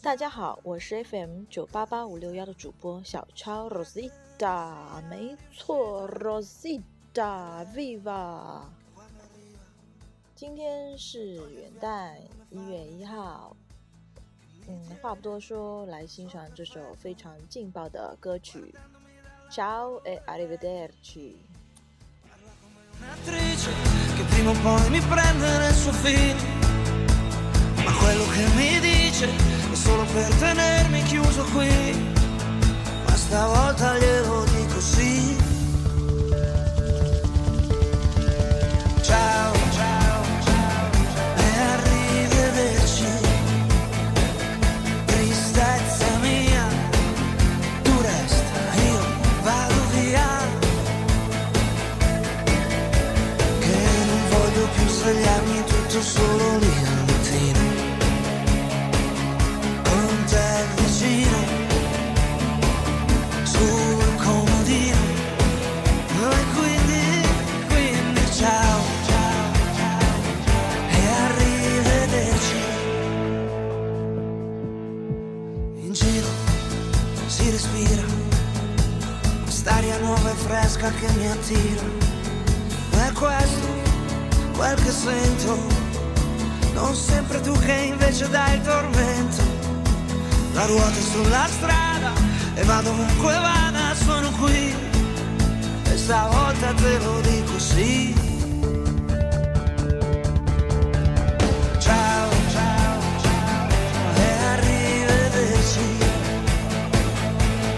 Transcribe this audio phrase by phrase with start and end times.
[0.00, 8.62] 大家好，我是 FM 九八八五六幺的主播小超 Rosita，没错，Rosita，Viva。
[10.34, 12.14] 今天是元旦，
[12.50, 13.54] 一月一号。
[14.66, 18.74] 嗯，话不多说，来欣赏这首非常劲爆的歌曲。
[19.50, 21.34] Ciao e arrivederci。
[24.48, 26.38] Prima o poi mi prende nel suo film.
[27.84, 29.28] Ma quello che mi dice
[29.70, 31.37] è solo per tenermi chiuso
[55.88, 57.60] tutto solo lì al mattino.
[59.84, 61.38] Con te vicino
[63.42, 64.96] sul comodino.
[66.20, 67.28] E quindi,
[67.68, 70.12] quindi ciao, ciao, ciao
[70.90, 72.60] e arrivederci.
[75.80, 76.28] In giro
[77.26, 78.02] si respira
[79.42, 81.82] quest'aria nuova e fresca che mi attira.
[82.90, 83.87] È questo
[84.58, 85.56] quel che sento
[86.74, 89.42] non sempre tu che invece dai il tormento.
[90.52, 92.12] La ruota sulla strada
[92.54, 94.74] e vado ovunque vada sono qui.
[95.84, 98.14] E stavolta te lo dico sì.
[101.78, 103.66] Ciao ciao ciao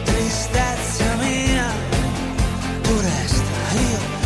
[0.05, 1.67] tristezza mia
[2.83, 4.20] tu resta, io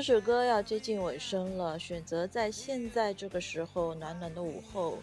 [0.00, 4.96] 这首歌要接近尾声了，选择在现在这个时候暖暖的午后，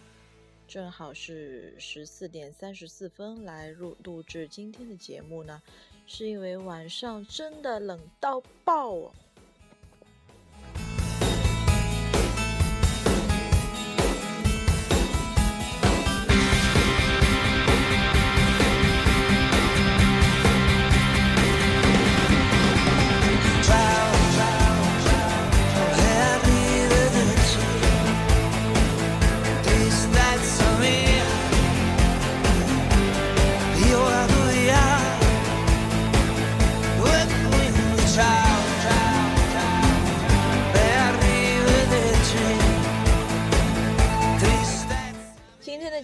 [0.66, 5.62] 正好是十四点三十四分来录录制今天的节目呢，
[6.08, 9.12] 是因为晚上真的冷到爆哦。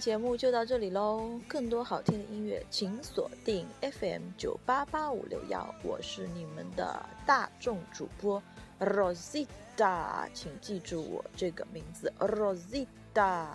[0.05, 8.39] 节目就到这里喽，更多好听的音乐，请锁定 FM 九八八五六幺，我是你们的大众主播
[8.79, 13.47] Rosita，请记住我这个名字 Rosita。